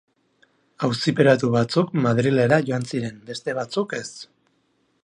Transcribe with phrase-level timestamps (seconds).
[0.87, 4.07] Auziperatu batzuk Madrilera joan ziren, beste batzuk ez.